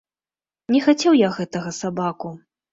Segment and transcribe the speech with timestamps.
[0.77, 2.37] Не хацеў я гэтага сабаку.